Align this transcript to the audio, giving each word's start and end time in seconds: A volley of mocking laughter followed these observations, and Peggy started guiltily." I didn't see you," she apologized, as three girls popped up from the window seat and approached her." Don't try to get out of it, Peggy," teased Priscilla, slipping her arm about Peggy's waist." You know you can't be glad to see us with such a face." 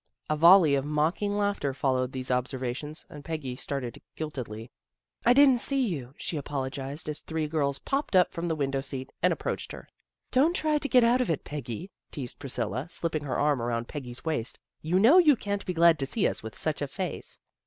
A 0.31 0.35
volley 0.35 0.73
of 0.73 0.83
mocking 0.83 1.33
laughter 1.37 1.75
followed 1.75 2.11
these 2.11 2.31
observations, 2.31 3.05
and 3.07 3.23
Peggy 3.23 3.55
started 3.55 4.01
guiltily." 4.15 4.71
I 5.27 5.33
didn't 5.33 5.59
see 5.59 5.79
you," 5.87 6.15
she 6.17 6.37
apologized, 6.37 7.07
as 7.07 7.19
three 7.19 7.47
girls 7.47 7.77
popped 7.77 8.15
up 8.15 8.33
from 8.33 8.47
the 8.47 8.55
window 8.55 8.81
seat 8.81 9.11
and 9.21 9.31
approached 9.31 9.71
her." 9.73 9.87
Don't 10.31 10.55
try 10.55 10.79
to 10.79 10.89
get 10.89 11.03
out 11.03 11.21
of 11.21 11.29
it, 11.29 11.43
Peggy," 11.43 11.91
teased 12.11 12.39
Priscilla, 12.39 12.89
slipping 12.89 13.25
her 13.25 13.37
arm 13.37 13.61
about 13.61 13.87
Peggy's 13.87 14.25
waist." 14.25 14.57
You 14.81 14.97
know 14.97 15.19
you 15.19 15.35
can't 15.35 15.67
be 15.67 15.73
glad 15.75 15.99
to 15.99 16.07
see 16.07 16.27
us 16.27 16.41
with 16.41 16.55
such 16.57 16.81
a 16.81 16.87
face." 16.87 17.39